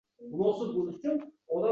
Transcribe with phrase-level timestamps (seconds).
[0.21, 1.21] O‘zi bog‘bon istagan
[1.55, 1.69] gul